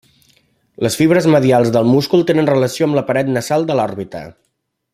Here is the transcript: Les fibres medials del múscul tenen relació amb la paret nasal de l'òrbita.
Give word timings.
Les 0.85 0.95
fibres 1.01 1.27
medials 1.35 1.69
del 1.75 1.85
múscul 1.91 2.25
tenen 2.31 2.49
relació 2.51 2.89
amb 2.89 2.99
la 3.01 3.05
paret 3.11 3.31
nasal 3.37 3.69
de 3.69 3.77
l'òrbita. 3.81 4.23